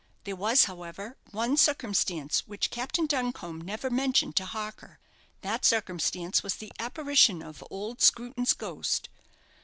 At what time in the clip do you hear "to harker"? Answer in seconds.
4.37-4.97